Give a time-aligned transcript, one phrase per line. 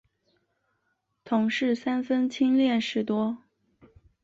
[1.23, 3.37] 同事三分亲恋事多。